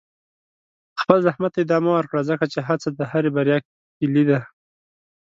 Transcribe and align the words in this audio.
خپل 1.01 1.17
زحمت 1.27 1.51
ته 1.55 1.59
ادامه 1.63 1.91
ورکړه، 1.93 2.21
ځکه 2.29 2.45
چې 2.53 2.59
هڅه 2.67 2.89
د 2.91 3.01
هرې 3.11 3.29
بریا 3.35 3.57
کلي 3.97 4.23
ده. 4.29 4.39